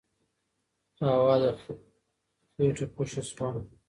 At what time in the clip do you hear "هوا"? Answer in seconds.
1.05-1.35